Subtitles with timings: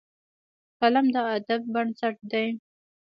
[0.79, 2.45] قلم د ادب بنسټ دی